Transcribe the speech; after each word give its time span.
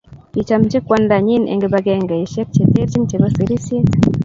Kichomchi 0.33 0.79
kwandanyi 0.87 1.35
eng 1.51 1.61
kibagengeisiek 1.63 2.47
che 2.55 2.63
terchin 2.73 3.03
chebo 3.09 3.27
serisiet 3.35 3.87